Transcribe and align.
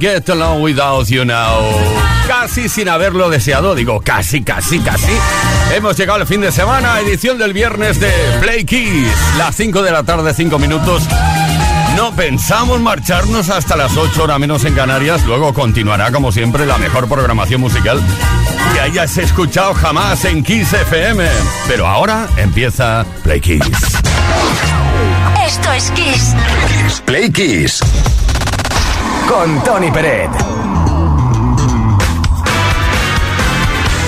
get 0.00 0.28
along 0.30 0.62
without 0.62 1.06
you 1.08 1.24
now. 1.24 1.60
Casi 2.26 2.68
sin 2.68 2.88
haberlo 2.88 3.28
deseado, 3.28 3.74
digo 3.74 4.00
casi, 4.00 4.42
casi, 4.42 4.80
casi. 4.80 5.12
Hemos 5.74 5.96
llegado 5.96 6.20
al 6.20 6.26
fin 6.26 6.40
de 6.40 6.50
semana, 6.50 6.98
edición 7.00 7.36
del 7.36 7.52
viernes 7.52 8.00
de 8.00 8.10
Play 8.40 8.64
Kiss. 8.64 9.12
Las 9.36 9.54
5 9.56 9.82
de 9.82 9.90
la 9.90 10.02
tarde, 10.02 10.32
5 10.32 10.58
minutos. 10.58 11.02
No 11.96 12.16
pensamos 12.16 12.80
marcharnos 12.80 13.50
hasta 13.50 13.76
las 13.76 13.94
8 13.96 14.24
horas 14.24 14.38
menos 14.38 14.64
en 14.64 14.74
Canarias. 14.74 15.24
Luego 15.26 15.52
continuará, 15.52 16.10
como 16.10 16.32
siempre, 16.32 16.64
la 16.64 16.78
mejor 16.78 17.06
programación 17.06 17.60
musical 17.60 18.00
que 18.72 18.80
hayas 18.80 19.18
escuchado 19.18 19.74
jamás 19.74 20.24
en 20.24 20.42
Kiss 20.42 20.72
FM. 20.72 21.28
Pero 21.68 21.86
ahora 21.86 22.26
empieza 22.38 23.04
Play 23.22 23.40
Kiss. 23.40 23.62
Esto 25.46 25.72
es 25.72 25.90
Kiss. 25.90 26.34
Play 27.04 27.30
Kiss 27.30 27.80
con 29.30 29.62
Tony 29.62 29.90
Peret. 29.92 30.28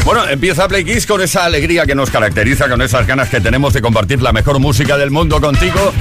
Bueno, 0.05 0.29
empieza 0.29 0.67
Play 0.67 0.85
Kiss 0.85 1.07
con 1.07 1.23
esa 1.23 1.45
alegría 1.45 1.87
que 1.87 1.95
nos 1.95 2.11
caracteriza, 2.11 2.69
con 2.69 2.83
esas 2.83 3.07
ganas 3.07 3.29
que 3.29 3.41
tenemos 3.41 3.73
de 3.73 3.81
compartir 3.81 4.21
la 4.21 4.33
mejor 4.33 4.59
música 4.59 4.99
del 4.99 5.13
mundo 5.13 5.41
contigo 5.41 5.93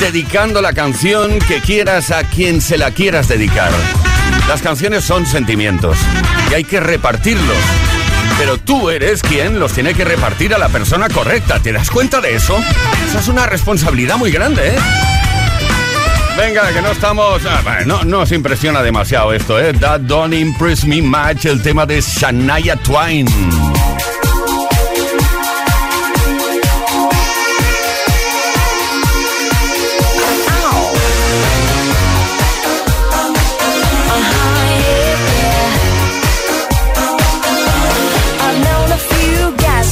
dedicando 0.00 0.60
la 0.60 0.72
canción 0.72 1.38
que 1.40 1.60
quieras 1.60 2.10
a 2.10 2.24
quien 2.24 2.60
se 2.60 2.78
la 2.78 2.90
quieras 2.90 3.28
dedicar. 3.28 3.70
Las 4.48 4.62
canciones 4.62 5.04
son 5.04 5.26
sentimientos 5.26 5.96
y 6.50 6.54
hay 6.54 6.64
que 6.64 6.80
repartirlos. 6.80 7.56
Pero 8.38 8.58
tú 8.58 8.90
eres 8.90 9.22
quien 9.22 9.58
los 9.58 9.72
tiene 9.72 9.94
que 9.94 10.04
repartir 10.04 10.54
a 10.54 10.58
la 10.58 10.68
persona 10.68 11.08
correcta. 11.08 11.60
¿Te 11.60 11.72
das 11.72 11.90
cuenta 11.90 12.20
de 12.20 12.34
eso? 12.34 12.56
Esa 13.08 13.20
es 13.20 13.28
una 13.28 13.46
responsabilidad 13.46 14.16
muy 14.18 14.30
grande, 14.30 14.68
¿eh? 14.68 14.76
Venga, 16.36 16.70
que 16.70 16.82
no 16.82 16.90
estamos... 16.90 17.40
Ah, 17.46 17.78
no 17.86 18.04
nos 18.04 18.30
impresiona 18.32 18.82
demasiado 18.82 19.32
esto, 19.32 19.58
¿eh? 19.58 19.72
That 19.72 20.00
don't 20.02 20.34
impress 20.34 20.84
me 20.84 21.00
much, 21.00 21.46
el 21.46 21.62
tema 21.62 21.86
de 21.86 22.02
Shania 22.02 22.76
Twain. 22.76 23.26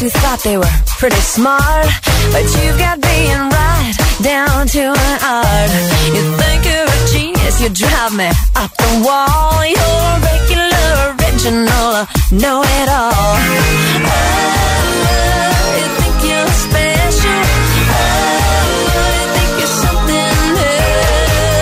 Who 0.04 0.10
thought 0.10 0.40
they 0.44 0.58
were 0.58 0.76
pretty 1.00 1.16
smart, 1.16 1.88
but 2.30 2.44
you've 2.60 2.76
got 2.76 3.00
being 3.00 3.40
right 3.48 3.94
down 4.20 4.66
to 4.66 4.92
an 4.92 5.18
art. 5.24 5.70
You 6.12 6.22
think 6.36 6.60
you're 6.68 6.84
a 6.84 7.00
genius, 7.08 7.56
you 7.62 7.70
drive 7.72 8.12
me 8.12 8.28
up 8.54 8.70
the 8.76 9.00
wall. 9.00 9.64
You're 9.64 10.04
a 10.12 10.20
regular, 10.28 11.16
original, 11.16 12.04
uh, 12.04 12.06
know 12.36 12.60
it 12.60 12.88
all. 12.92 13.16
Oh, 13.16 13.40
uh, 14.04 14.20
you 15.80 15.88
think 15.96 16.16
you're 16.28 16.52
special? 16.68 17.40
Oh, 17.96 18.04
you 19.16 19.24
think 19.32 19.52
you're 19.56 19.76
something 19.88 20.36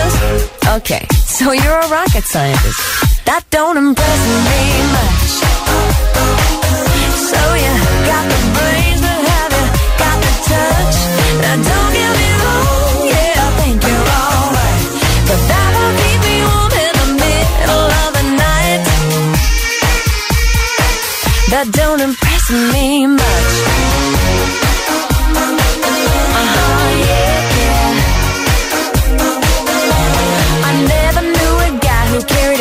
else? 0.03 0.83
Okay, 0.83 1.03
so 1.31 1.45
you're 1.53 1.79
a 1.79 1.87
rocket 1.87 2.25
scientist. 2.25 3.23
That 3.23 3.43
don't 3.51 3.77
impress 3.77 4.21
me 4.43 4.59
much. 4.91 6.22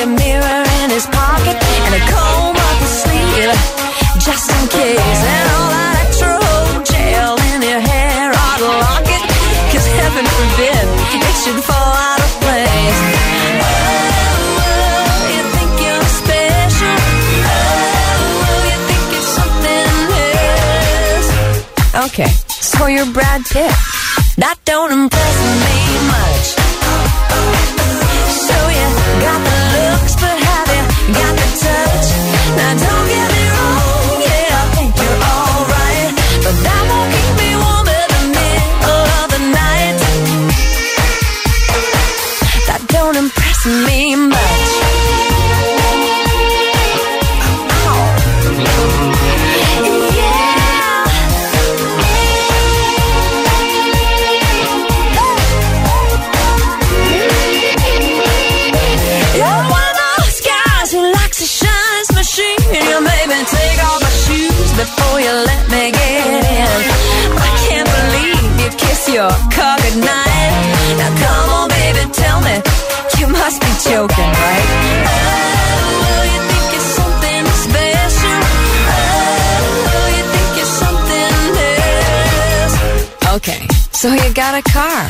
Mirror 0.07 0.65
in 0.83 0.91
his 0.91 1.07
pocket 1.07 1.57
and 1.85 1.95
a 1.95 2.03
comb 2.11 2.57
up 2.57 2.79
his 2.81 2.91
sleeve 3.03 3.92
just 4.25 4.51
in 4.55 4.69
case. 4.69 5.21
And 5.35 5.47
all 5.51 5.69
that 5.75 5.95
extra 6.07 6.39
gel 6.87 7.35
in 7.51 7.63
your 7.63 7.83
hair 7.83 8.31
lock 8.63 9.03
it, 9.03 9.23
cause 9.75 9.87
heaven 9.99 10.23
forbid 10.23 10.87
it 11.19 11.37
should 11.43 11.59
fall 11.67 11.93
out 12.07 12.21
of 12.23 12.31
place. 12.39 13.01
Oh, 13.67 13.75
you 15.35 15.43
think 15.55 15.73
you're 15.83 16.07
special? 16.23 16.99
Oh, 17.51 18.63
you 18.71 18.79
think 18.87 19.05
you're 19.11 19.31
something 19.39 19.91
else? 21.03 21.29
Okay, 22.07 22.31
so 22.49 22.87
you're 22.87 23.11
Brad 23.11 23.43
Pitt. 23.51 23.75
That 24.39 24.57
don't 24.65 24.93
impress 24.93 25.37
me 25.63 25.75
much. 26.07 26.72
Your 69.13 69.29
car 69.53 69.77
goodnight. 69.77 70.97
Now 70.97 71.15
come 71.21 71.42
must 73.43 73.61
be 73.61 73.73
joking, 73.91 74.33
right? 74.47 74.67
Oh, 75.11 76.23
you 76.33 76.41
think 76.51 76.67
you're 76.75 76.91
something 77.01 77.43
special? 77.67 78.39
Oh, 78.95 80.07
you 80.17 80.25
think 80.35 80.51
you're 80.59 80.75
something 80.85 81.35
else? 82.63 82.75
Okay, 83.35 83.61
so 83.91 84.07
you 84.15 84.29
got 84.33 84.55
a 84.55 84.63
car. 84.71 85.03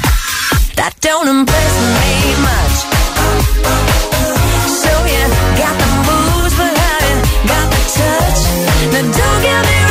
That 0.80 0.92
don't 1.02 1.28
impress 1.28 1.74
me 1.98 2.10
much. 2.48 2.76
So 4.80 4.92
you 5.12 5.22
got 5.60 5.74
the 5.82 5.90
moves, 6.08 6.54
but 6.56 6.72
have 6.72 7.04
you 7.12 7.16
got 7.52 7.66
the 7.74 7.82
touch? 8.00 8.40
Now 8.92 9.04
don't 9.20 9.40
get 9.44 9.60
me 9.68 9.81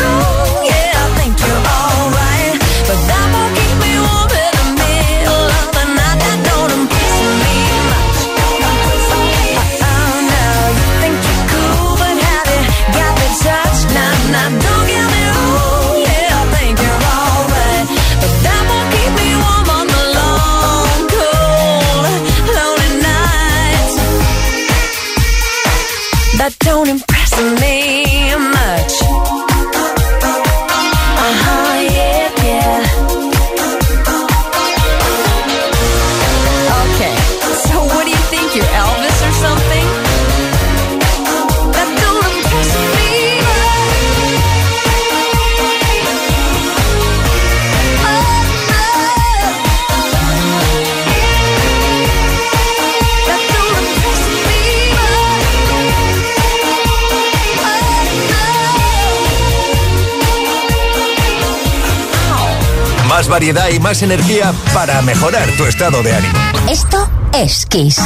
variedad 63.31 63.69
y 63.69 63.79
más 63.79 64.01
energía 64.01 64.53
para 64.73 65.01
mejorar 65.01 65.49
tu 65.55 65.63
estado 65.63 66.03
de 66.03 66.13
ánimo. 66.13 66.37
Esto 66.69 67.09
es 67.31 67.65
Kiss. 67.65 67.97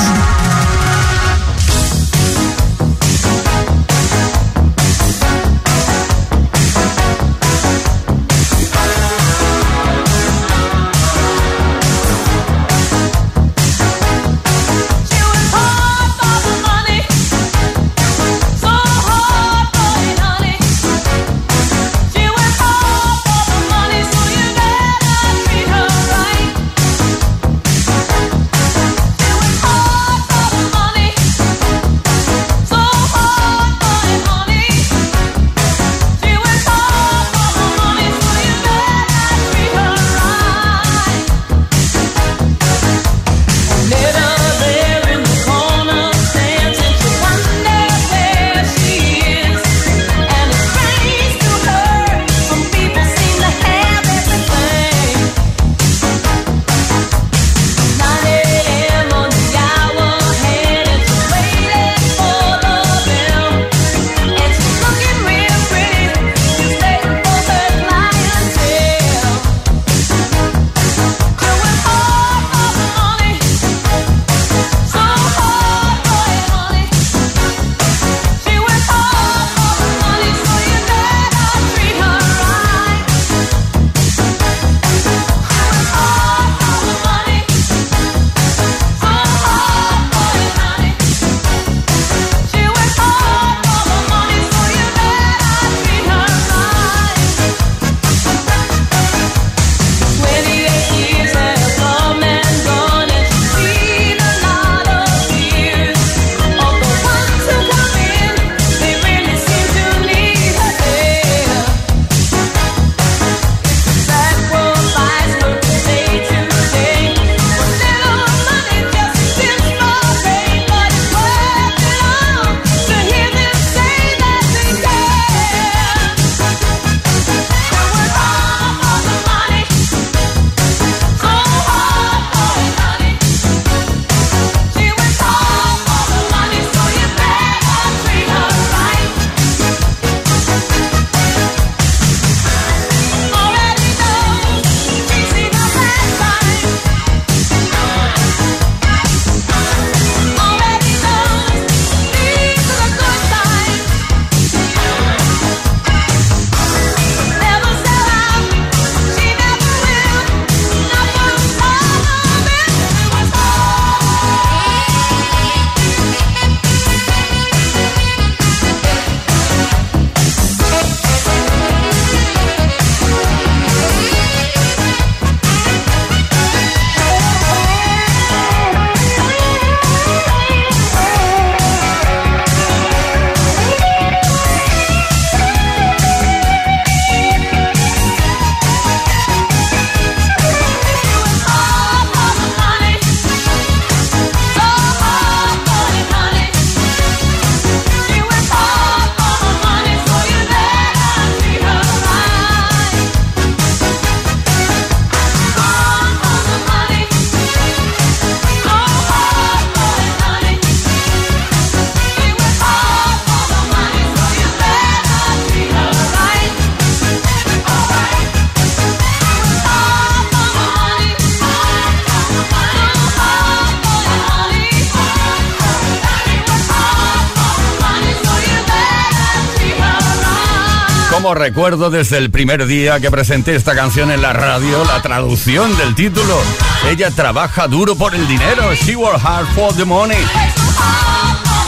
recuerdo 231.49 231.91
desde 231.91 232.17
el 232.17 232.31
primer 232.31 232.65
día 232.65 232.99
que 232.99 233.11
presenté 233.11 233.55
esta 233.55 233.75
canción 233.75 234.09
en 234.09 234.19
la 234.19 234.33
radio, 234.33 234.83
la 234.83 234.99
traducción 235.03 235.77
del 235.77 235.93
título. 235.93 236.41
Ella 236.89 237.11
trabaja 237.11 237.67
duro 237.67 237.95
por 237.95 238.15
el 238.15 238.27
dinero. 238.27 238.73
She 238.73 238.95
worked 238.95 239.23
hard 239.23 239.45
for 239.53 239.71
the 239.75 239.85
money. 239.85 240.17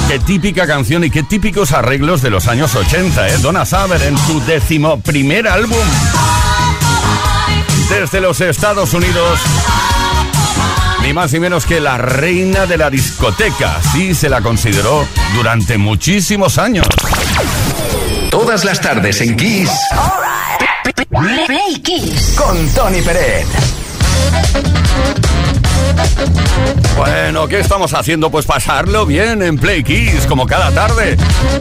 Qué 0.07 0.17
típica 0.17 0.65
canción 0.65 1.03
y 1.03 1.11
qué 1.11 1.21
típicos 1.21 1.73
arreglos 1.73 2.23
de 2.23 2.31
los 2.31 2.47
años 2.47 2.73
80, 2.73 3.27
¿eh? 3.27 3.37
Donna 3.37 3.67
Saber 3.67 4.01
en 4.01 4.17
su 4.17 4.43
décimo 4.45 4.99
primer 4.99 5.47
álbum. 5.47 5.77
Desde 7.87 8.19
los 8.19 8.41
Estados 8.41 8.95
Unidos. 8.95 9.39
Ni 11.03 11.13
más 11.13 11.31
ni 11.33 11.39
menos 11.39 11.67
que 11.67 11.79
la 11.79 11.99
reina 11.99 12.65
de 12.65 12.77
la 12.77 12.89
discoteca. 12.89 13.79
Sí 13.93 14.15
se 14.15 14.27
la 14.27 14.41
consideró 14.41 15.07
durante 15.35 15.77
muchísimos 15.77 16.57
años. 16.57 16.87
Todas 18.47 18.63
las 18.63 18.79
tardes 18.79 19.19
en 19.19 19.35
Kiss. 19.35 19.69
Play 21.47 21.81
Kiss. 21.83 22.33
Con 22.37 22.65
Tony 22.69 23.01
Peret. 23.01 23.45
Bueno, 26.95 27.49
¿qué 27.49 27.59
estamos 27.59 27.93
haciendo? 27.93 28.31
Pues 28.31 28.45
pasarlo 28.45 29.05
bien 29.05 29.43
en 29.43 29.57
Play 29.57 29.83
Kiss, 29.83 30.25
como 30.27 30.47
cada 30.47 30.71
tarde. 30.71 31.17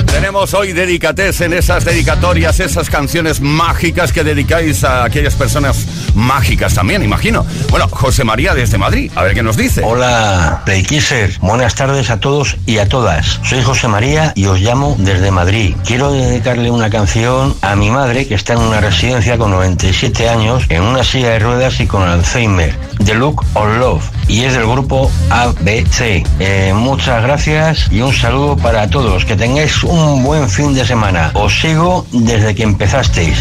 Tenemos 0.06 0.54
hoy 0.54 0.72
dedicates 0.72 1.40
en 1.40 1.54
esas 1.54 1.84
dedicatorias, 1.84 2.60
esas 2.60 2.88
canciones 2.88 3.40
mágicas 3.40 4.12
que 4.12 4.22
dedicáis 4.22 4.84
a 4.84 5.02
aquellas 5.02 5.34
personas 5.34 5.86
mágicas 6.16 6.74
también, 6.74 7.02
imagino. 7.02 7.46
Bueno, 7.70 7.88
José 7.88 8.24
María 8.24 8.54
desde 8.54 8.78
Madrid, 8.78 9.12
a 9.14 9.22
ver 9.22 9.34
qué 9.34 9.42
nos 9.42 9.56
dice. 9.56 9.82
Hola, 9.84 10.62
Playkisser. 10.64 11.38
Buenas 11.40 11.74
tardes 11.74 12.10
a 12.10 12.18
todos 12.18 12.56
y 12.66 12.78
a 12.78 12.88
todas. 12.88 13.40
Soy 13.44 13.62
José 13.62 13.86
María 13.88 14.32
y 14.34 14.46
os 14.46 14.60
llamo 14.60 14.96
desde 14.98 15.30
Madrid. 15.30 15.76
Quiero 15.84 16.12
dedicarle 16.12 16.70
una 16.70 16.90
canción 16.90 17.54
a 17.62 17.76
mi 17.76 17.90
madre 17.90 18.26
que 18.26 18.34
está 18.34 18.54
en 18.54 18.60
una 18.60 18.80
residencia 18.80 19.38
con 19.38 19.50
97 19.50 20.28
años, 20.28 20.64
en 20.68 20.82
una 20.82 21.04
silla 21.04 21.30
de 21.30 21.38
ruedas 21.38 21.78
y 21.80 21.86
con 21.86 22.02
Alzheimer. 22.02 22.74
The 23.04 23.14
Look 23.14 23.44
of 23.54 23.78
Love. 23.78 24.04
Y 24.28 24.44
es 24.44 24.54
del 24.54 24.66
grupo 24.66 25.10
ABC. 25.30 26.24
Eh, 26.40 26.72
muchas 26.74 27.22
gracias 27.22 27.88
y 27.92 28.00
un 28.00 28.12
saludo 28.12 28.56
para 28.56 28.88
todos. 28.88 29.24
Que 29.24 29.36
tengáis 29.36 29.84
un 29.84 30.24
buen 30.24 30.48
fin 30.48 30.74
de 30.74 30.84
semana. 30.84 31.30
Os 31.34 31.60
sigo 31.60 32.06
desde 32.10 32.54
que 32.54 32.62
empezasteis. 32.62 33.38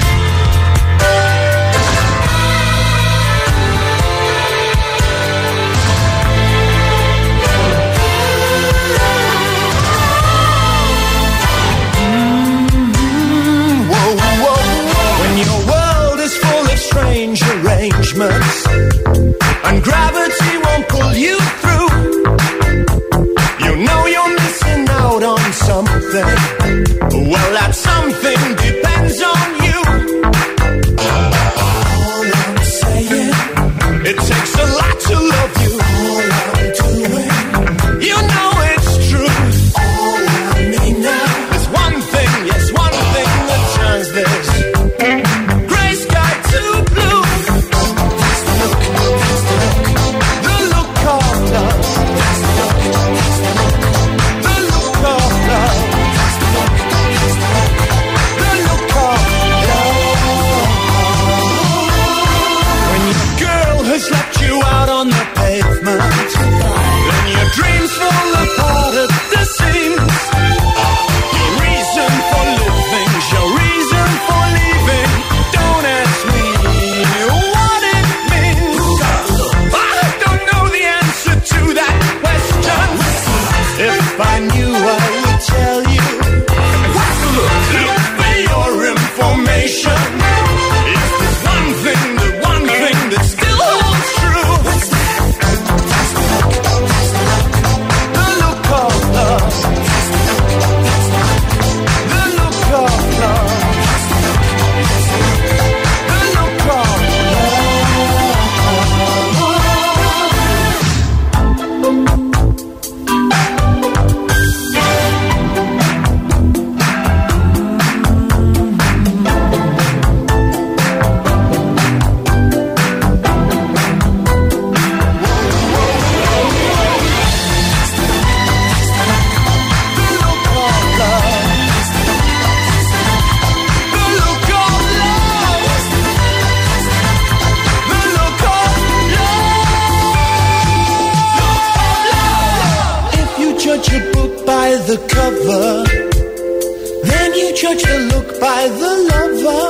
Look 148.16 148.30
by 148.40 148.62
the 148.82 148.92
lover. 149.12 149.66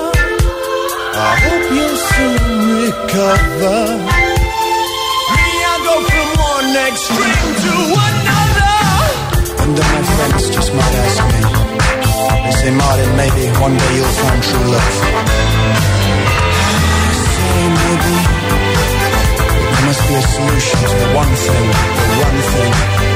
I 1.18 1.34
hope 1.46 1.66
you'll 1.76 2.00
soon 2.10 2.44
recover. 2.86 3.80
Me, 5.34 5.46
I 5.72 5.76
go 5.88 5.96
from 6.12 6.30
one 6.54 6.72
extreme 6.88 7.52
to 7.66 7.74
another. 8.06 8.78
And 9.62 9.70
then 9.78 9.88
my 9.96 10.04
friends 10.14 10.44
just 10.56 10.70
might 10.78 10.96
ask 11.06 11.20
me. 11.34 11.42
They 12.44 12.54
say, 12.62 12.72
Martin, 12.82 13.12
maybe 13.22 13.44
one 13.66 13.76
day 13.82 13.92
you'll 13.98 14.18
find 14.22 14.40
true 14.48 14.68
love. 14.74 14.96
I 16.66 17.14
say, 17.34 17.64
maybe. 17.82 18.16
There 19.72 19.86
must 19.90 20.04
be 20.08 20.14
a 20.14 20.24
solution 20.36 20.80
to 20.90 20.96
the 21.02 21.10
one 21.22 21.34
thing, 21.46 21.66
the 21.98 22.16
one 22.26 22.40
thing 22.54 23.15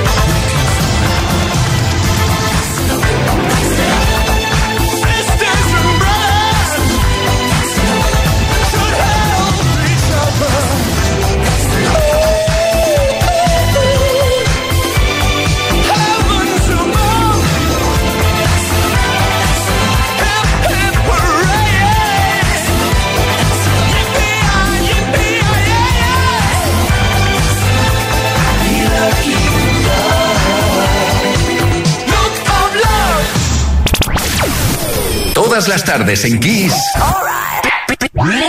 Todas 35.59 35.67
las 35.67 35.83
tardes 35.83 36.23
en 36.23 36.39
Kiss. 36.39 36.73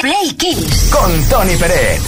Play 0.01 0.33
Kiss. 0.39 0.91
Con 0.93 1.25
Tony 1.25 1.57
Peret. 1.57 2.01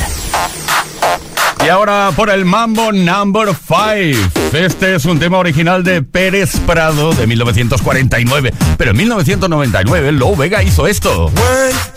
Y 1.67 1.69
ahora 1.69 2.13
por 2.15 2.31
el 2.31 2.45
Mambo 2.45 2.93
Number 2.93 3.49
5. 3.49 4.57
Este 4.57 4.95
es 4.95 5.05
un 5.05 5.19
tema 5.19 5.39
original 5.39 5.83
de 5.83 6.03
Pérez 6.03 6.57
Prado 6.69 7.13
de 7.15 7.27
1949. 7.27 8.55
Pero 8.79 8.93
en 8.93 8.97
1999 8.97 10.13
Low 10.13 10.37
Vega 10.37 10.63
hizo 10.63 10.87
esto. 10.87 11.25
One, 11.25 11.35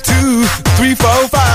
two, 0.03 0.47
three, 0.75 0.95
four, 0.95 1.29
five. 1.29 1.54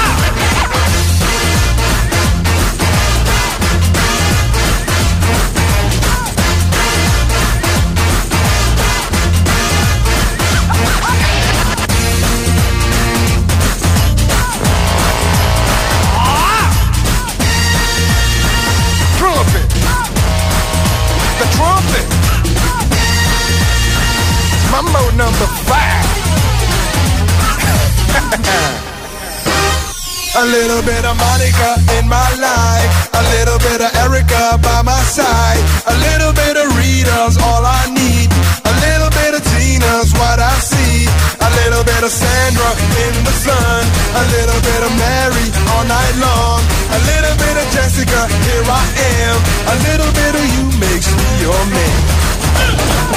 Here 48.61 48.71
I 48.71 48.85
am. 49.25 49.37
A 49.67 49.75
little 49.89 50.11
bit 50.13 50.33
of 50.35 50.45
you 50.53 50.63
makes 50.79 51.09
me 51.09 51.27
your 51.41 51.61
man. 51.73 51.99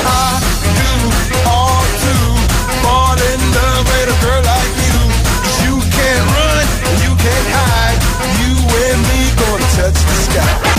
I 0.04 0.40
do 0.80 0.92
all 1.48 1.84
to 2.04 2.14
fall 2.82 3.16
in 3.16 3.40
love 3.52 3.84
with 3.84 4.14
a 4.14 4.18
girl 4.24 4.42
like 4.42 4.72
you. 4.88 4.98
you 5.64 5.74
can't 5.92 6.26
run, 6.36 6.66
you 7.04 7.12
can't 7.16 7.48
hide. 7.52 8.00
You 8.40 8.54
and 8.84 9.00
me 9.08 9.20
gonna 9.36 9.68
touch 9.76 9.98
the 10.00 10.16
sky. 10.32 10.73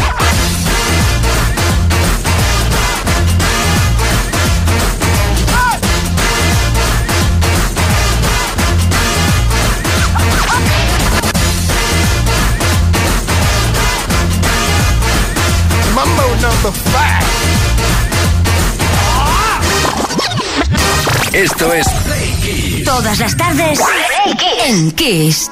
Esto 21.34 21.74
es 21.74 21.86
Todas 22.84 23.20
las 23.20 23.38
tardes 23.38 23.80
en 24.66 24.92
Kiss. 24.92 25.52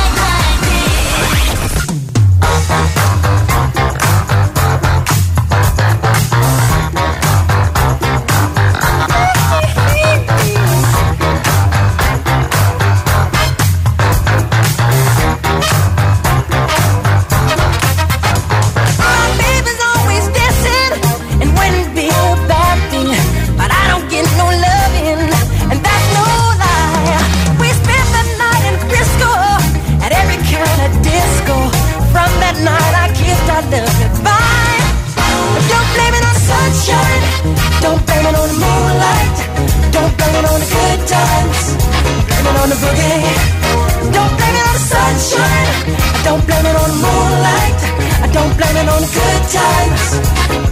It 48.81 48.89
on 48.89 49.03
good 49.13 49.43
times. 49.53 50.03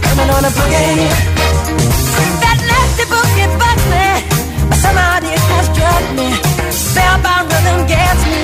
coming 0.02 0.30
on 0.34 0.42
a 0.44 0.52
boogie. 0.58 1.06
That 2.42 2.58
nasty 2.66 3.04
boogie 3.06 3.50
bugs 3.60 3.86
me. 3.92 4.06
But 4.68 4.78
somehow 4.82 5.22
it 5.22 5.42
has 5.52 5.66
struck 5.70 6.04
me. 6.18 6.28
Spellbound 6.70 7.46
rhythm 7.50 7.86
gets 7.86 8.22
me 8.26 8.42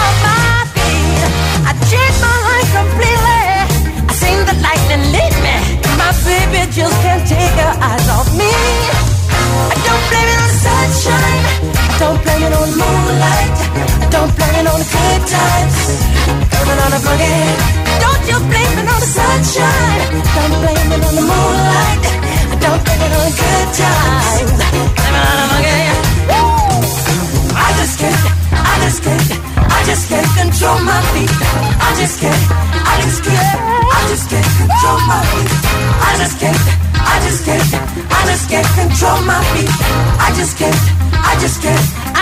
on 0.00 0.12
my 0.24 0.64
feet. 0.72 1.20
I 1.68 1.72
changed 1.90 2.20
my 2.24 2.36
life 2.48 2.70
completely. 2.72 3.44
I 4.08 4.12
seen 4.16 4.40
the 4.48 4.56
lightning 4.64 5.04
lead 5.12 5.34
me. 5.44 5.56
My 6.00 6.10
baby 6.24 6.64
just 6.72 6.96
can't 7.04 7.24
take 7.28 7.56
her 7.60 7.74
eyes 7.88 8.06
off 8.16 8.28
me. 8.40 8.52
I 9.72 9.76
don't 9.86 10.04
blame 10.08 10.30
it 10.32 10.38
on 10.40 10.48
the 10.52 10.58
sunshine. 10.64 11.42
I 11.84 11.94
don't 12.00 12.18
blame 12.24 12.42
it 12.48 12.54
on 12.60 12.68
moonlight. 12.80 13.56
I 14.04 14.06
don't 14.14 14.32
blame 14.36 14.56
it 14.62 14.66
on 14.72 14.78
the 14.80 14.88
good 14.88 15.22
times. 15.28 15.76
It 16.54 16.78
on 16.84 16.90
the 16.94 17.00
boogie. 17.04 17.85
Don't 18.26 18.42
you 18.42 18.50
blame 18.50 18.78
it 18.82 18.90
on 18.90 18.98
the 18.98 19.06
sunshine. 19.06 20.18
Don't 20.34 20.50
blame 20.58 20.90
it 20.98 21.02
on 21.06 21.14
the 21.14 21.22
moonlight. 21.30 22.02
Don't 22.58 22.82
blame 22.82 23.02
it 23.06 23.12
on 23.14 23.22
the 23.22 23.34
good 23.38 23.68
times. 23.78 24.50
Blame 24.50 25.14
it 25.14 25.30
on 25.30 25.46
the. 25.46 25.70
Woo! 26.26 27.54
I 27.54 27.70
just 27.78 27.94
can't, 28.02 28.18
I 28.50 28.74
just 28.82 28.98
can't, 29.06 29.30
I 29.70 29.78
just 29.86 30.08
can't 30.10 30.26
control 30.42 30.78
my 30.82 30.98
feet. 31.14 31.30
I 31.78 31.94
just 31.94 32.18
can't, 32.18 32.42
I 32.74 32.98
just 33.06 33.22
can't, 33.22 33.46
I 33.94 34.00
just 34.10 34.26
can't 34.26 34.50
control 34.58 34.98
my 35.06 35.22
feet. 35.30 35.50
I 36.02 36.10
just 36.18 36.36
can't, 36.42 36.62
I 36.98 37.14
just 37.22 37.46
can't, 37.46 37.70
I 38.10 38.20
just 38.26 38.50
can't 38.50 38.70
control 38.74 39.22
my 39.22 39.38
feet. 39.54 39.70
I 40.18 40.34
just 40.34 40.58
can't, 40.58 40.82
I 41.14 41.38
just 41.38 41.62
can't, 41.62 42.05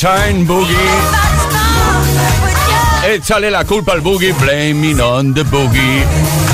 Sunshine 0.00 0.46
Boogie. 0.46 0.74
Échale 3.06 3.50
la 3.50 3.66
culpa 3.66 3.92
al 3.92 4.00
boogie, 4.00 4.32
blaming 4.32 4.98
on 4.98 5.34
the 5.34 5.42
boogie. 5.42 6.02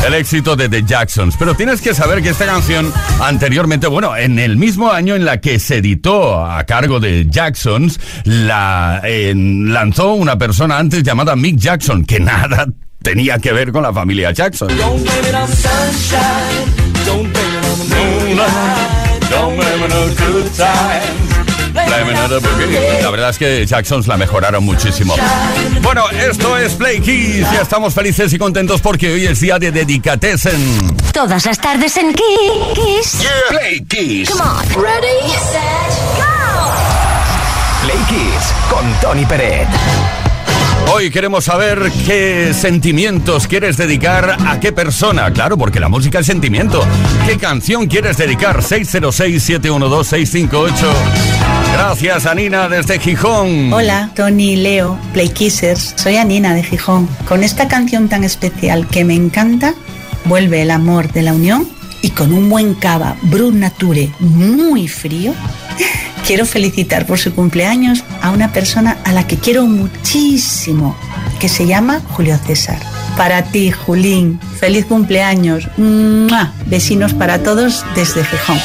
El 0.04 0.14
éxito 0.14 0.56
de 0.56 0.68
The 0.68 0.82
Jacksons. 0.82 1.36
Pero 1.38 1.54
tienes 1.54 1.80
que 1.80 1.94
saber 1.94 2.22
que 2.22 2.30
esta 2.30 2.44
canción 2.44 2.92
anteriormente, 3.20 3.86
bueno, 3.86 4.16
en 4.16 4.40
el 4.40 4.56
mismo 4.56 4.90
año 4.90 5.14
en 5.14 5.24
la 5.24 5.40
que 5.40 5.60
se 5.60 5.76
editó 5.76 6.44
a 6.44 6.64
cargo 6.64 6.98
de 6.98 7.28
Jacksons, 7.30 8.00
la 8.24 9.00
eh, 9.04 9.32
lanzó 9.36 10.14
una 10.14 10.36
persona 10.36 10.78
antes 10.78 11.04
llamada 11.04 11.36
Mick 11.36 11.56
Jackson, 11.56 12.04
que 12.04 12.18
nada 12.18 12.66
tenía 13.00 13.38
que 13.38 13.52
ver 13.52 13.70
con 13.70 13.84
la 13.84 13.92
familia 13.92 14.32
Jackson. 14.32 14.70
Don't 14.76 15.06
La 21.76 23.10
verdad 23.10 23.30
es 23.30 23.38
que 23.38 23.66
Jacksons 23.66 24.06
la 24.06 24.16
mejoraron 24.16 24.64
muchísimo. 24.64 25.14
Bueno, 25.82 26.08
esto 26.10 26.56
es 26.56 26.74
Play 26.74 27.00
Kiss. 27.00 27.46
Ya 27.52 27.62
estamos 27.62 27.92
felices 27.94 28.32
y 28.32 28.38
contentos 28.38 28.80
porque 28.80 29.12
hoy 29.12 29.26
es 29.26 29.40
día 29.40 29.58
de 29.58 29.70
Dedicatesen. 29.70 30.96
Todas 31.12 31.44
las 31.44 31.60
tardes 31.60 31.96
en 31.96 32.14
Kiss. 32.14 33.26
Play 33.50 33.84
Kiss. 33.84 34.30
Come 34.30 34.42
on. 34.42 34.64
Ready, 34.82 35.28
set, 35.50 35.92
go. 36.16 36.72
Play 37.82 37.98
Kiss 38.08 38.52
con 38.70 38.84
Tony 39.00 39.26
Peret. 39.26 39.68
Hoy 40.92 41.10
queremos 41.10 41.44
saber 41.44 41.90
qué 42.06 42.54
sentimientos 42.54 43.48
quieres 43.48 43.76
dedicar 43.76 44.36
a 44.46 44.60
qué 44.60 44.70
persona. 44.72 45.30
Claro, 45.32 45.58
porque 45.58 45.80
la 45.80 45.88
música 45.88 46.20
es 46.20 46.26
sentimiento. 46.26 46.80
¿Qué 47.26 47.36
canción 47.38 47.86
quieres 47.86 48.16
dedicar? 48.16 48.62
606-712-658. 48.62 50.72
Gracias, 51.78 52.24
Anina, 52.24 52.70
desde 52.70 52.98
Gijón. 52.98 53.70
Hola, 53.70 54.10
Tony 54.14 54.56
Leo, 54.56 54.98
Play 55.12 55.28
Kissers. 55.28 55.92
Soy 55.96 56.16
Anina 56.16 56.54
de 56.54 56.62
Gijón. 56.62 57.06
Con 57.28 57.44
esta 57.44 57.68
canción 57.68 58.08
tan 58.08 58.24
especial 58.24 58.88
que 58.88 59.04
me 59.04 59.12
encanta, 59.14 59.74
vuelve 60.24 60.62
el 60.62 60.70
amor 60.70 61.12
de 61.12 61.20
la 61.20 61.34
unión 61.34 61.68
y 62.00 62.10
con 62.10 62.32
un 62.32 62.48
buen 62.48 62.72
cava 62.72 63.16
Brut 63.20 63.52
Nature 63.52 64.10
muy 64.20 64.88
frío, 64.88 65.34
quiero 66.26 66.46
felicitar 66.46 67.04
por 67.04 67.18
su 67.18 67.34
cumpleaños 67.34 68.04
a 68.22 68.30
una 68.30 68.54
persona 68.54 68.96
a 69.04 69.12
la 69.12 69.26
que 69.26 69.36
quiero 69.36 69.66
muchísimo, 69.66 70.96
que 71.38 71.50
se 71.50 71.66
llama 71.66 72.00
Julio 72.08 72.38
César. 72.38 72.78
Para 73.18 73.42
ti, 73.42 73.70
Julín, 73.70 74.40
feliz 74.58 74.86
cumpleaños. 74.86 75.68
¡Mua! 75.76 76.54
Vecinos 76.64 77.12
para 77.12 77.42
todos 77.42 77.84
desde 77.94 78.24
Gijón. 78.24 78.58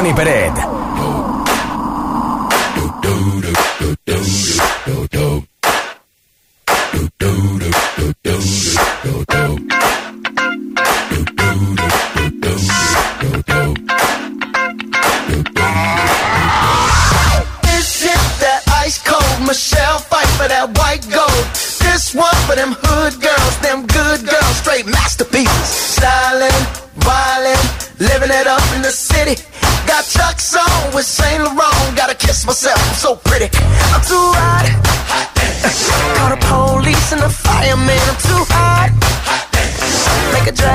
Tony 0.00 0.14
Peret. 0.14 0.69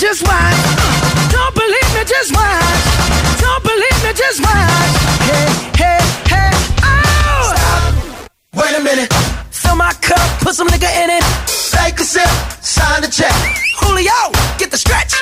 Just 0.00 0.24
watch. 0.24 0.56
Don't 1.30 1.54
believe 1.54 1.90
me, 1.94 2.02
just 2.04 2.32
watch. 2.34 2.82
Don't 3.38 3.62
believe 3.62 4.00
me, 4.02 4.12
just 4.14 4.40
watch. 4.40 4.92
Hey, 5.28 5.48
hey, 5.76 6.00
hey, 6.32 6.50
oh! 6.82 7.52
Stop. 7.52 7.82
Wait 8.56 8.74
a 8.76 8.82
minute. 8.82 9.12
Fill 9.50 9.76
my 9.76 9.92
cup, 10.00 10.26
put 10.40 10.54
some 10.54 10.68
nigga 10.68 10.90
in 11.04 11.10
it. 11.10 11.24
Take 11.70 12.00
a 12.00 12.04
sip, 12.04 12.30
sign 12.62 13.02
the 13.02 13.08
check. 13.08 13.34
Julio, 13.78 14.32
get 14.58 14.70
the 14.70 14.78
stretch. 14.78 15.12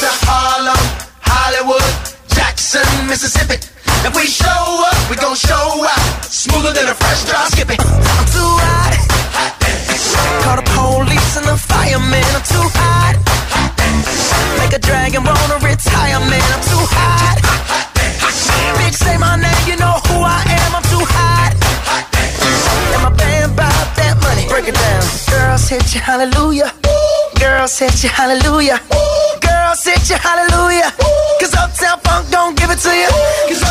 To 0.00 0.08
Harlem, 0.26 0.82
Hollywood, 1.20 1.92
Jackson, 2.28 2.86
Mississippi. 3.06 3.71
If 4.04 4.16
we 4.16 4.26
show 4.26 4.62
up, 4.90 4.98
we 5.10 5.14
gon' 5.14 5.36
show 5.36 5.86
out. 5.86 6.24
Smoother 6.26 6.72
than 6.74 6.88
a 6.90 6.94
fresh 6.94 7.22
drop 7.24 7.46
skipping. 7.54 7.78
I'm 7.78 8.26
too 8.34 8.52
hot. 8.58 8.98
hot 9.30 9.52
Call 10.42 10.56
the 10.58 10.66
police 10.74 11.36
and 11.38 11.46
the 11.46 11.54
fireman. 11.54 12.26
I'm 12.34 12.42
too 12.42 12.66
hot. 12.82 13.14
hot 13.54 13.62
Make 14.58 14.74
a 14.74 14.82
dragon 14.82 15.22
wanna 15.22 15.62
retire, 15.62 16.18
man. 16.18 16.48
I'm 16.50 16.62
too 16.66 16.84
hot. 16.90 17.38
Bitch, 18.82 18.98
say 18.98 19.16
my 19.18 19.38
name, 19.38 19.62
you 19.70 19.76
know 19.78 19.94
who 20.10 20.18
I 20.26 20.42
am. 20.50 20.82
I'm 20.82 20.86
too 20.90 21.04
hot. 21.06 21.54
hot 21.86 22.02
And 22.98 23.02
my 23.06 23.14
band 23.14 23.54
bought 23.54 23.88
that 24.02 24.18
money. 24.18 24.50
Break 24.50 24.66
it 24.66 24.74
down. 24.74 25.06
Girls 25.30 25.68
hit 25.68 25.94
you, 25.94 26.00
hallelujah. 26.00 26.74
Girls 27.38 27.78
hit 27.78 28.02
you, 28.02 28.10
hallelujah. 28.10 28.82
Girls 29.38 29.84
hit 29.84 30.10
you, 30.10 30.16
hallelujah. 30.18 30.90
Cause 31.38 31.54
Uptown 31.54 32.00
Funk 32.00 32.30
don't 32.30 32.58
give 32.58 32.70
it 32.70 32.78
to 32.82 32.90
you. 32.90 33.61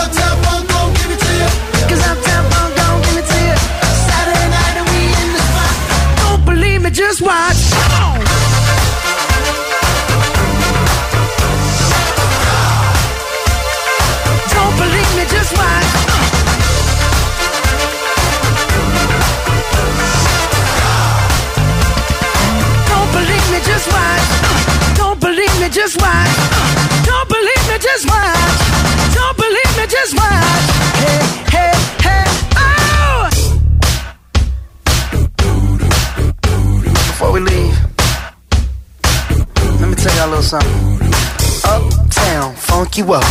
Funk 42.91 43.07
you 43.07 43.13
up. 43.13 43.23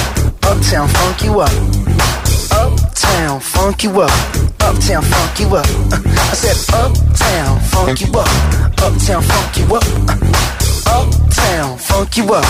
Uptown, 0.42 0.88
funk 0.88 1.22
you 1.22 1.40
up. 1.40 1.52
Uptown, 2.50 3.40
funk 3.40 3.84
you 3.84 4.00
up. 4.00 4.10
Uptown, 4.60 5.02
funk 5.02 5.40
you 5.40 5.54
up. 5.54 5.66
Uh, 5.92 6.00
I 6.06 6.34
said, 6.34 6.56
Uptown, 6.74 7.60
funk 7.68 8.00
you 8.00 8.06
up. 8.16 8.28
Uptown, 8.80 9.22
funk 9.22 9.56
you 9.58 9.76
up. 9.76 9.84
Uh, 10.08 10.16
Uptown, 10.88 11.76
funk 11.76 12.16
you 12.16 12.24
up. 12.32 12.44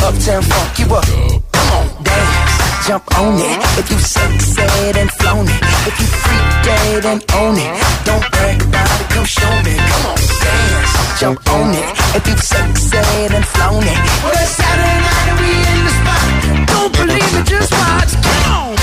Uptown, 0.00 0.42
funk 0.42 0.78
you 0.78 0.86
up. 0.94 1.04
Come 1.52 1.70
on, 1.76 2.02
dance, 2.02 2.86
jump 2.88 3.18
on 3.18 3.34
it. 3.34 3.60
If 3.78 3.90
you 3.90 3.98
sexed 3.98 4.58
and 4.58 5.10
flown 5.20 5.44
it. 5.44 5.60
If 5.84 6.00
you 6.00 6.06
freak 6.06 6.64
dead 6.64 7.04
and 7.04 7.24
own 7.34 7.56
it. 7.58 7.76
Don't 8.06 8.24
brag 8.32 8.62
about 8.62 9.00
it, 9.02 9.08
come 9.10 9.26
show 9.26 9.52
me. 9.68 9.76
Come 9.76 10.06
on, 10.06 10.16
dance, 10.16 11.20
jump 11.20 11.48
on 11.50 11.74
it. 11.74 11.84
If 12.16 12.26
you 12.26 12.36
sexed 12.38 12.94
and 12.94 13.44
flown 13.44 13.82
it. 13.82 13.98
Well, 14.24 14.46
Saturday 14.46 15.00
night 15.04 15.28
and 15.28 15.40
we 15.40 15.50
in 15.52 15.84
the 15.84 15.90
spot. 15.90 16.43
Don't 16.84 16.92
believe 16.98 17.34
it, 17.40 17.46
just 17.46 17.72
watch. 17.72 18.12
Come 18.12 18.52
on. 18.52 18.76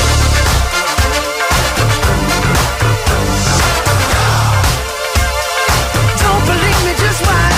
Don't 6.17 6.43
believe 6.49 6.81
me, 6.81 6.93
just 6.97 7.21
watch. 7.21 7.57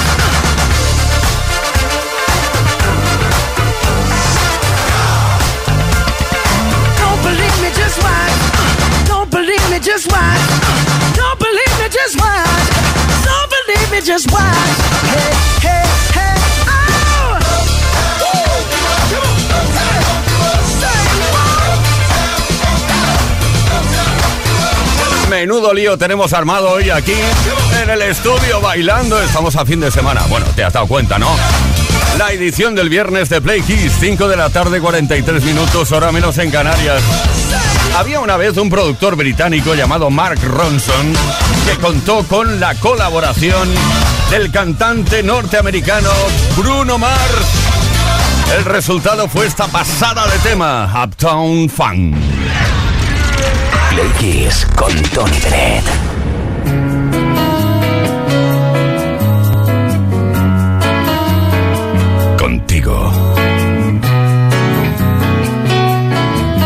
Don't 7.00 7.22
believe 7.24 7.58
me, 7.64 7.70
just 7.72 8.04
watch. 8.04 8.36
Don't 9.08 9.32
believe 9.32 9.70
me, 9.72 9.80
just 9.80 10.12
watch. 10.12 10.44
Don't 11.16 11.40
believe 11.40 11.74
me, 11.80 11.88
just 11.88 12.20
watch. 12.20 12.68
Don't 13.24 13.50
believe 13.56 13.92
me, 13.94 14.02
just 14.02 14.30
watch. 14.30 14.76
Hey, 15.08 15.32
hey, 15.64 15.93
Menudo 25.34 25.74
lío 25.74 25.98
tenemos 25.98 26.32
armado 26.32 26.70
hoy 26.70 26.92
aquí 26.92 27.16
en 27.82 27.90
el 27.90 28.04
estudio 28.04 28.62
bailando. 28.62 29.20
Estamos 29.20 29.56
a 29.56 29.66
fin 29.66 29.80
de 29.80 29.90
semana. 29.90 30.22
Bueno, 30.30 30.46
te 30.56 30.64
has 30.64 30.72
dado 30.72 30.86
cuenta, 30.86 31.18
¿no? 31.18 31.28
La 32.20 32.32
edición 32.32 32.76
del 32.76 32.88
viernes 32.88 33.30
de 33.30 33.42
Play 33.42 33.64
Kiss, 33.64 33.94
5 34.00 34.28
de 34.28 34.38
la 34.38 34.52
tarde, 34.52 34.80
43 34.80 35.44
minutos, 35.44 35.92
hora 35.92 36.12
menos 36.12 36.38
en 36.38 36.52
Canarias. 36.52 37.02
Había 37.98 38.20
una 38.20 38.38
vez 38.38 38.58
un 38.58 38.70
productor 38.70 39.16
británico 39.16 39.74
llamado 39.74 40.12
Mark 40.12 40.40
Ronson 40.44 41.14
que 41.66 41.82
contó 41.82 42.24
con 42.28 42.60
la 42.60 42.76
colaboración 42.76 43.68
del 44.30 44.52
cantante 44.52 45.24
norteamericano 45.24 46.12
Bruno 46.56 47.00
Mars. 47.00 47.48
El 48.56 48.66
resultado 48.66 49.28
fue 49.28 49.48
esta 49.48 49.66
pasada 49.66 50.28
de 50.28 50.38
tema, 50.48 50.94
Uptown 51.04 51.70
Funk. 51.70 52.18
Play 53.94 54.10
Kiss 54.18 54.66
con 54.76 54.92
Tony 55.14 55.40
Peret. 55.40 55.84
Contigo. 62.40 63.12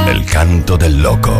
El 0.10 0.26
canto 0.26 0.78
del 0.78 1.02
loco. 1.02 1.34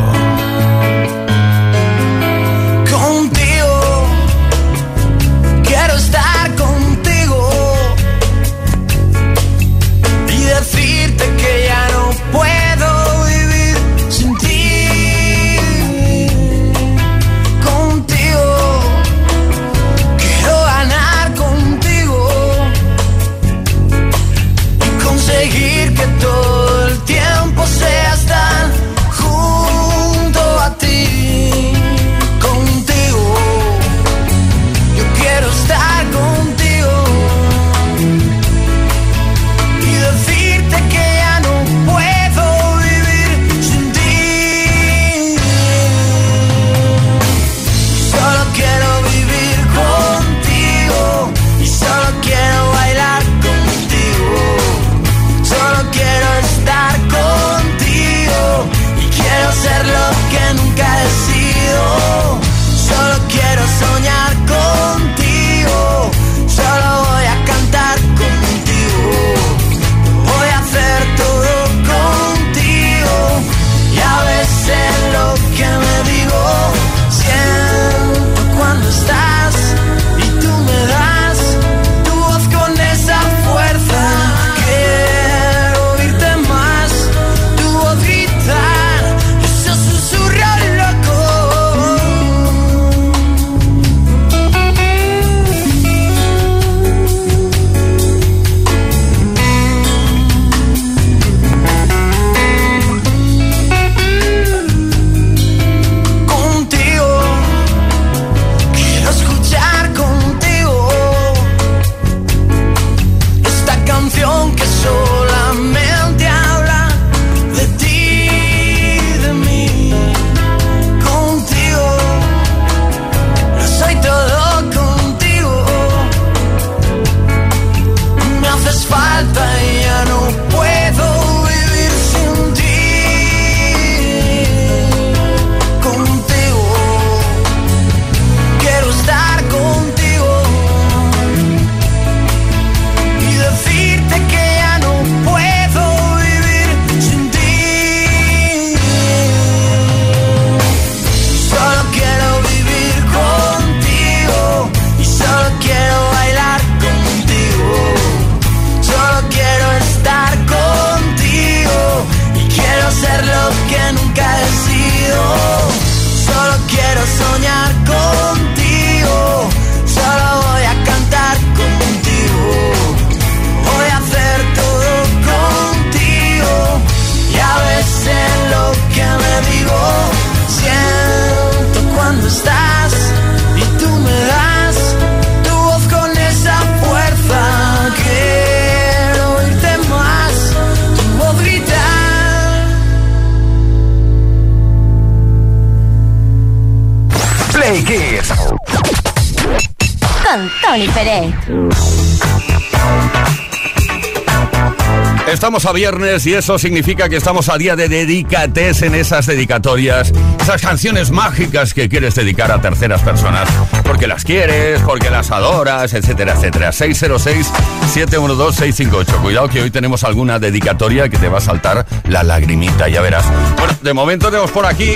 A 205.66 205.74
viernes 205.74 206.24
y 206.28 206.36
eso 206.36 206.60
significa 206.60 207.10
que 207.10 207.16
estamos 207.16 207.50
a 207.50 207.58
día 207.58 207.76
de 207.76 207.90
dedicates 207.90 208.84
en 208.84 208.94
esas 208.94 209.26
dedicatorias, 209.26 210.14
esas 210.48 210.62
canciones 210.62 211.12
mágicas 211.12 211.74
que 211.74 211.90
quieres 211.90 212.16
dedicar 212.16 212.54
a 212.54 212.62
terceras 212.62 213.02
personas, 213.02 213.50
porque 213.84 214.08
las 214.08 214.24
quieres, 214.24 214.82
porque 214.82 215.10
las 215.10 215.30
adoras, 215.30 215.94
etcétera, 215.94 216.36
etcétera. 216.36 216.70
606-712-658. 216.70 219.22
Cuidado 219.22 219.50
que 219.50 219.62
hoy 219.62 219.72
tenemos 219.72 220.06
alguna 220.06 220.40
dedicatoria 220.40 221.10
que 221.10 221.18
te 221.18 221.28
va 221.28 221.40
a 221.40 221.42
saltar 221.42 221.86
la 222.08 222.24
lagrimita, 222.24 222.88
ya 222.88 223.02
verás. 223.02 223.26
Bueno, 223.58 223.74
de 223.82 223.94
momento 223.94 224.28
tenemos 224.28 224.52
por 224.52 224.66
aquí. 224.66 224.96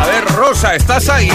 A 0.00 0.06
ver, 0.06 0.24
Rosa, 0.36 0.76
¿estás 0.76 1.08
ahí? 1.08 1.32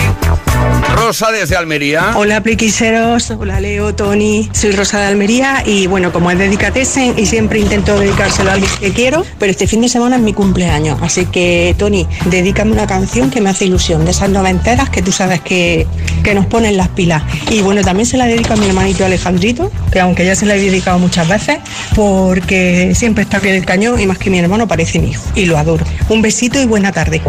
Rosa 0.95 1.31
desde 1.31 1.55
Almería. 1.55 2.13
Hola 2.15 2.41
pliquiseros, 2.41 3.29
hola 3.31 3.59
Leo, 3.59 3.93
Tony, 3.93 4.49
soy 4.53 4.71
Rosa 4.71 4.99
de 4.99 5.07
Almería 5.07 5.63
y 5.65 5.87
bueno, 5.87 6.11
como 6.11 6.31
es 6.31 6.37
dedicatesen 6.37 7.15
y 7.17 7.25
siempre 7.25 7.59
intento 7.59 7.99
dedicárselo 7.99 8.49
a 8.49 8.53
alguien 8.53 8.71
que 8.79 8.91
quiero, 8.91 9.25
pero 9.37 9.51
este 9.51 9.67
fin 9.67 9.81
de 9.81 9.89
semana 9.89 10.15
es 10.15 10.21
mi 10.21 10.33
cumpleaños, 10.33 10.99
así 11.01 11.25
que 11.25 11.75
Tony, 11.77 12.07
dedícame 12.25 12.71
una 12.71 12.87
canción 12.87 13.29
que 13.29 13.41
me 13.41 13.49
hace 13.49 13.56
ilusión, 13.65 14.05
de 14.05 14.11
esas 14.11 14.29
noventeras 14.29 14.89
que 14.89 15.01
tú 15.01 15.11
sabes 15.11 15.41
que, 15.41 15.87
que 16.23 16.33
nos 16.33 16.45
ponen 16.45 16.77
las 16.77 16.89
pilas. 16.89 17.23
Y 17.49 17.61
bueno, 17.61 17.81
también 17.81 18.05
se 18.05 18.17
la 18.17 18.25
dedico 18.25 18.53
a 18.53 18.55
mi 18.57 18.67
hermanito 18.67 19.05
Alejandrito, 19.05 19.71
que 19.91 19.99
aunque 19.99 20.25
ya 20.25 20.35
se 20.35 20.45
la 20.45 20.55
he 20.55 20.59
dedicado 20.59 20.99
muchas 20.99 21.27
veces, 21.27 21.57
porque 21.95 22.93
siempre 22.95 23.23
está 23.23 23.39
bien 23.39 23.55
el 23.55 23.65
cañón 23.65 23.99
y 23.99 24.05
más 24.05 24.17
que 24.17 24.29
mi 24.29 24.39
hermano 24.39 24.67
parece 24.67 24.99
mi 24.99 25.09
hijo 25.09 25.23
y 25.35 25.45
lo 25.45 25.57
adoro. 25.57 25.85
Un 26.09 26.21
besito 26.21 26.59
y 26.59 26.65
buena 26.65 26.91
tarde. 26.91 27.21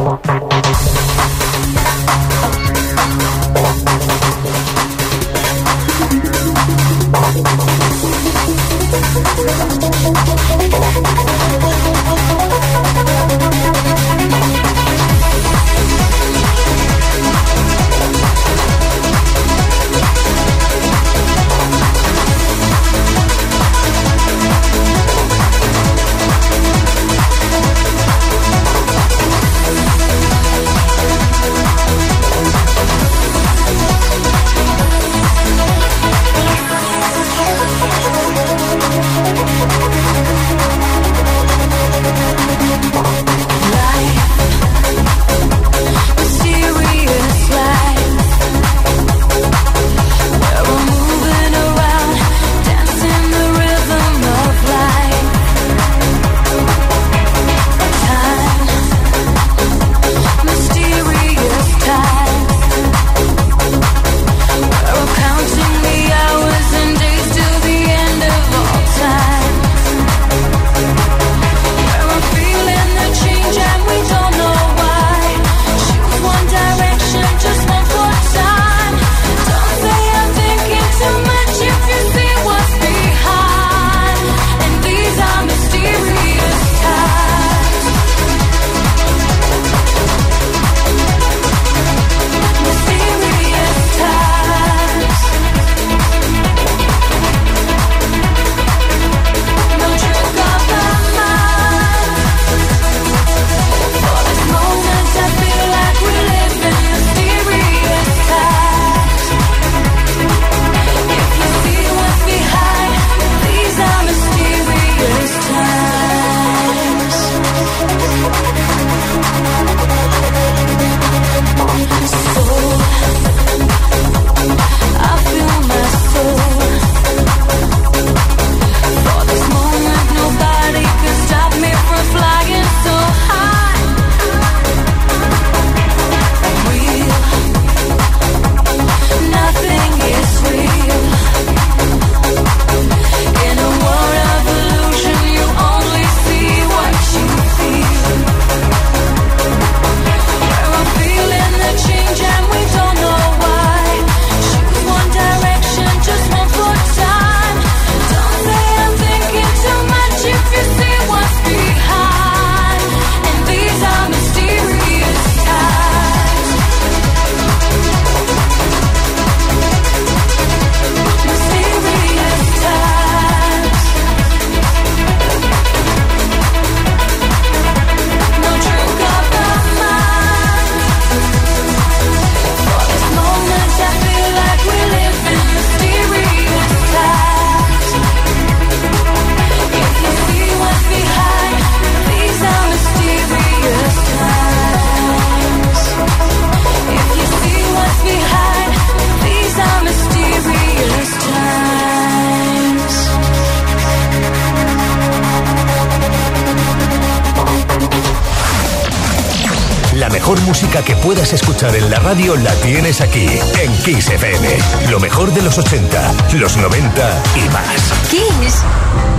en 211.67 211.91
la 211.91 211.99
radio 211.99 212.37
la 212.37 212.55
tienes 212.61 213.01
aquí, 213.01 213.27
en 213.61 213.73
Kiss 213.79 214.09
FM. 214.11 214.49
Lo 214.91 215.01
mejor 215.01 215.33
de 215.33 215.43
los 215.43 215.59
80, 215.59 216.15
los 216.35 216.57
90 216.57 217.23
y 217.35 217.49
más. 217.49 217.93
Kiss. 218.09 219.18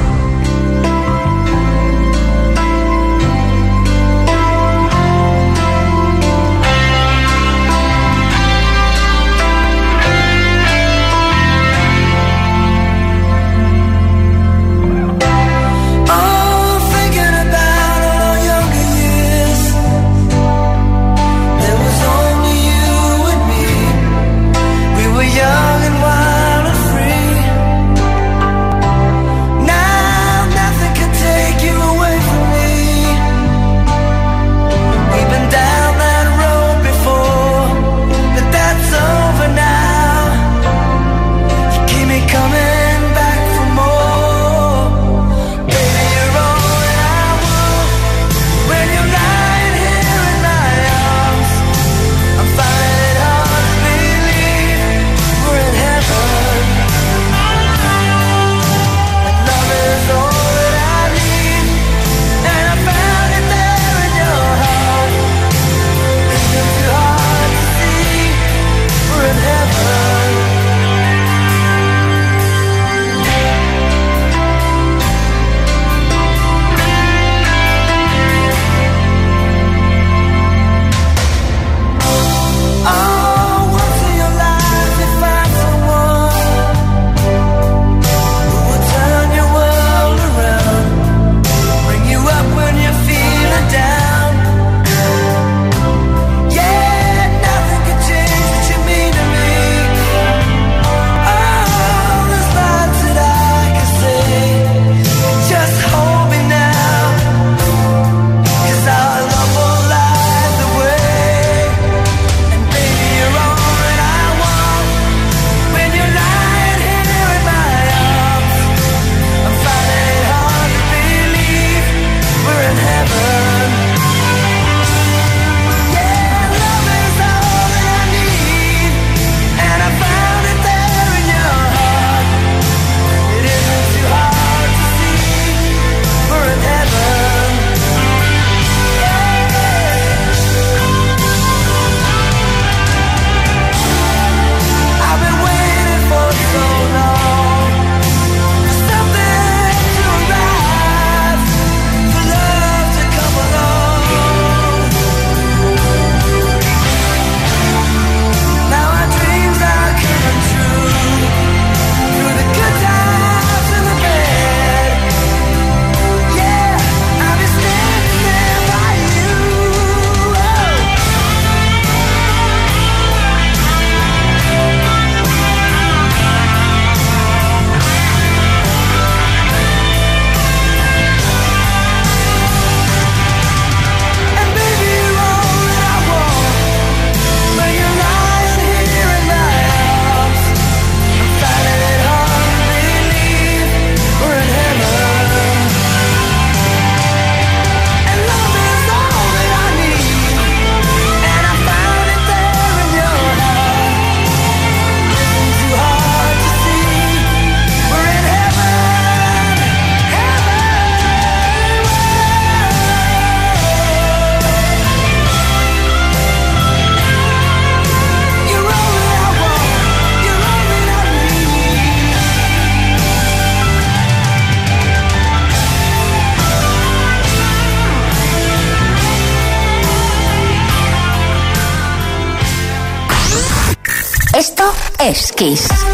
es 235.09 235.88